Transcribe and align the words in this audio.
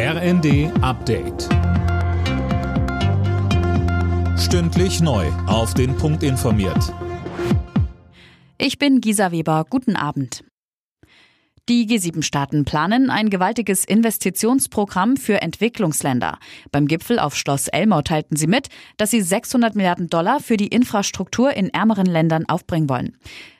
RND 0.00 0.70
Update. 0.80 1.48
Stündlich 4.38 5.00
neu. 5.00 5.26
Auf 5.48 5.74
den 5.74 5.96
Punkt 5.96 6.22
informiert. 6.22 6.94
Ich 8.58 8.78
bin 8.78 9.00
Gisa 9.00 9.32
Weber. 9.32 9.66
Guten 9.68 9.96
Abend. 9.96 10.44
Die 11.68 11.88
G7-Staaten 11.88 12.64
planen 12.64 13.10
ein 13.10 13.28
gewaltiges 13.28 13.84
Investitionsprogramm 13.84 15.16
für 15.16 15.42
Entwicklungsländer. 15.42 16.38
Beim 16.70 16.86
Gipfel 16.86 17.18
auf 17.18 17.34
Schloss 17.34 17.66
Elmau 17.66 18.02
teilten 18.02 18.36
sie 18.36 18.46
mit, 18.46 18.68
dass 18.98 19.10
sie 19.10 19.20
600 19.20 19.74
Milliarden 19.74 20.06
Dollar 20.06 20.38
für 20.38 20.56
die 20.56 20.68
Infrastruktur 20.68 21.54
in 21.54 21.70
ärmeren 21.70 22.06
Ländern 22.06 22.48
aufbringen 22.48 22.88
wollen. 22.88 23.16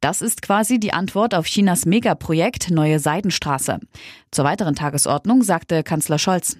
Das 0.00 0.22
ist 0.22 0.40
quasi 0.40 0.80
die 0.80 0.94
Antwort 0.94 1.34
auf 1.34 1.44
Chinas 1.44 1.84
Megaprojekt 1.84 2.70
Neue 2.70 2.98
Seidenstraße. 2.98 3.80
Zur 4.30 4.44
weiteren 4.46 4.74
Tagesordnung 4.74 5.42
sagte 5.42 5.82
Kanzler 5.82 6.18
Scholz. 6.18 6.56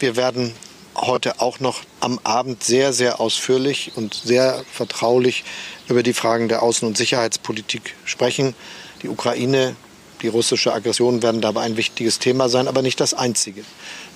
Wir 0.00 0.16
werden 0.16 0.52
heute 0.96 1.40
auch 1.40 1.60
noch 1.60 1.82
am 2.00 2.18
Abend 2.24 2.64
sehr, 2.64 2.92
sehr 2.92 3.20
ausführlich 3.20 3.92
und 3.94 4.14
sehr 4.14 4.64
vertraulich 4.72 5.44
über 5.88 6.02
die 6.02 6.12
Fragen 6.12 6.48
der 6.48 6.64
Außen- 6.64 6.84
und 6.84 6.96
Sicherheitspolitik 6.96 7.94
sprechen. 8.04 8.56
Die 9.02 9.08
Ukraine, 9.08 9.76
die 10.22 10.28
russische 10.28 10.72
Aggression 10.72 11.22
werden 11.22 11.40
dabei 11.40 11.60
ein 11.62 11.76
wichtiges 11.76 12.18
Thema 12.18 12.48
sein, 12.48 12.66
aber 12.66 12.82
nicht 12.82 12.98
das 12.98 13.14
einzige. 13.14 13.62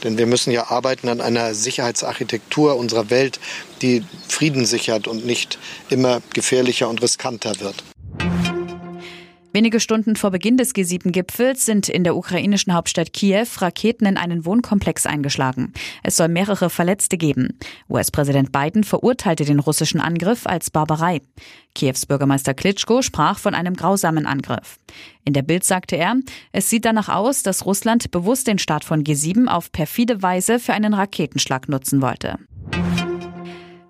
Denn 0.03 0.19
wir 0.19 0.27
müssen 0.27 0.51
ja 0.51 0.69
arbeiten 0.69 1.09
an 1.09 1.21
einer 1.21 1.55
Sicherheitsarchitektur 1.55 2.75
unserer 2.75 3.09
Welt, 3.09 3.39
die 3.83 4.05
Frieden 4.29 4.67
sichert 4.67 5.07
und 5.07 5.25
nicht 5.25 5.61
immer 5.91 6.23
gefährlicher 6.33 6.89
und 6.89 7.01
riskanter 7.01 7.61
wird. 7.61 7.85
Wenige 9.57 9.79
Stunden 9.79 10.17
vor 10.17 10.33
Beginn 10.33 10.57
des 10.57 10.75
G7-Gipfels 10.75 11.65
sind 11.65 11.89
in 11.89 12.03
der 12.03 12.17
ukrainischen 12.17 12.75
Hauptstadt 12.75 13.13
Kiew 13.13 13.47
Raketen 13.59 14.05
in 14.05 14.17
einen 14.17 14.45
Wohnkomplex 14.45 15.07
eingeschlagen. 15.07 15.73
Es 16.03 16.17
soll 16.17 16.27
mehrere 16.27 16.71
Verletzte 16.71 17.17
geben. 17.17 17.57
US-Präsident 17.89 18.51
Biden 18.51 18.83
verurteilte 18.83 19.45
den 19.45 19.61
russischen 19.61 20.01
Angriff 20.01 20.49
als 20.49 20.73
Barbarei. 20.73 21.21
Kiews 21.77 22.05
Bürgermeister 22.05 22.53
Klitschko 22.53 23.01
sprach 23.01 23.39
von 23.39 23.55
einem 23.55 23.77
grausamen 23.77 24.27
Angriff. 24.27 24.81
In 25.25 25.35
der 25.35 25.43
Bild 25.43 25.63
sagte 25.63 25.95
er, 25.95 26.17
es 26.51 26.69
sieht 26.69 26.85
danach 26.85 27.09
aus, 27.09 27.45
dass 27.45 27.65
Russland 27.65 28.11
bewusst 28.11 28.49
den 28.49 28.59
Start 28.59 28.83
von 28.83 29.05
G7 29.05 29.47
auf 29.47 29.71
perfide 29.71 30.21
Weise 30.21 30.59
für 30.59 30.73
einen 30.73 30.95
Raketenschlag 30.95 31.69
nutzen 31.69 32.03
wollte. 32.03 32.41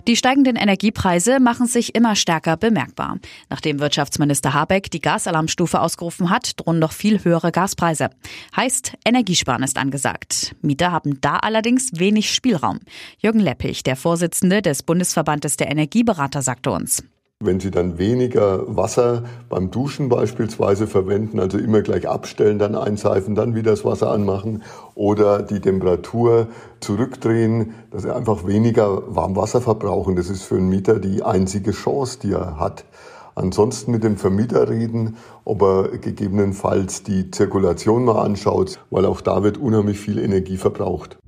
Die 0.06 0.16
steigenden 0.16 0.56
Energiepreise 0.56 1.40
machen 1.40 1.66
sich 1.66 1.94
immer 1.94 2.14
stärker 2.14 2.58
bemerkbar. 2.58 3.18
Nachdem 3.48 3.80
Wirtschaftsminister 3.80 4.52
Habeck 4.52 4.90
die 4.90 5.00
Gasalarmstufe 5.00 5.80
ausgerufen 5.80 6.28
hat, 6.28 6.60
drohen 6.60 6.78
noch 6.78 6.92
viel 6.92 7.24
höhere 7.24 7.52
Gaspreise. 7.52 8.10
Heißt, 8.54 8.98
Energiesparen 9.06 9.62
ist 9.62 9.78
angesagt. 9.78 10.56
Mieter 10.60 10.92
haben 10.92 11.22
da 11.22 11.36
allerdings 11.36 11.92
wenig 11.94 12.34
Spielraum. 12.34 12.80
Jürgen 13.18 13.40
Leppich, 13.40 13.82
der 13.82 13.96
Vorsitzende 13.96 14.60
des 14.60 14.82
Bundesverbandes 14.82 15.56
der 15.56 15.70
Energieberater, 15.70 16.42
sagte 16.42 16.70
uns. 16.70 17.02
Wenn 17.44 17.60
Sie 17.60 17.70
dann 17.70 17.98
weniger 17.98 18.64
Wasser 18.74 19.24
beim 19.50 19.70
Duschen 19.70 20.08
beispielsweise 20.08 20.86
verwenden, 20.86 21.38
also 21.40 21.58
immer 21.58 21.82
gleich 21.82 22.08
abstellen, 22.08 22.58
dann 22.58 22.74
einseifen, 22.74 23.34
dann 23.34 23.54
wieder 23.54 23.72
das 23.72 23.84
Wasser 23.84 24.10
anmachen 24.10 24.62
oder 24.94 25.42
die 25.42 25.60
Temperatur 25.60 26.48
zurückdrehen, 26.80 27.74
dass 27.90 28.02
Sie 28.02 28.14
einfach 28.14 28.46
weniger 28.46 29.14
Warmwasser 29.14 29.60
verbrauchen. 29.60 30.16
Das 30.16 30.30
ist 30.30 30.42
für 30.42 30.56
einen 30.56 30.70
Mieter 30.70 30.98
die 30.98 31.22
einzige 31.22 31.72
Chance, 31.72 32.18
die 32.22 32.32
er 32.32 32.58
hat. 32.58 32.84
Ansonsten 33.34 33.90
mit 33.90 34.04
dem 34.04 34.16
Vermieter 34.16 34.70
reden, 34.70 35.16
ob 35.44 35.62
er 35.62 35.98
gegebenenfalls 35.98 37.02
die 37.02 37.30
Zirkulation 37.30 38.04
mal 38.04 38.22
anschaut, 38.22 38.78
weil 38.90 39.04
auch 39.04 39.20
da 39.20 39.42
wird 39.42 39.58
unheimlich 39.58 39.98
viel 39.98 40.18
Energie 40.18 40.56
verbraucht. 40.56 41.18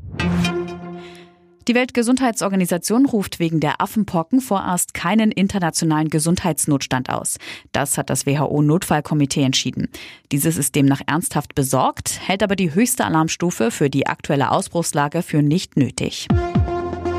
Die 1.68 1.74
Weltgesundheitsorganisation 1.74 3.06
ruft 3.06 3.40
wegen 3.40 3.58
der 3.58 3.80
Affenpocken 3.80 4.40
vorerst 4.40 4.94
keinen 4.94 5.32
internationalen 5.32 6.10
Gesundheitsnotstand 6.10 7.10
aus. 7.10 7.38
Das 7.72 7.98
hat 7.98 8.08
das 8.08 8.24
WHO-Notfallkomitee 8.24 9.42
entschieden. 9.42 9.88
Dieses 10.30 10.58
ist 10.58 10.76
demnach 10.76 11.00
ernsthaft 11.06 11.56
besorgt, 11.56 12.20
hält 12.24 12.44
aber 12.44 12.54
die 12.54 12.72
höchste 12.72 13.04
Alarmstufe 13.04 13.72
für 13.72 13.90
die 13.90 14.06
aktuelle 14.06 14.52
Ausbruchslage 14.52 15.22
für 15.22 15.42
nicht 15.42 15.76
nötig. 15.76 16.28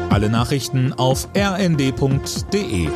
Alle 0.10 0.30
Nachrichten 0.30 0.94
auf 0.94 1.28
rnd.de 1.36 2.88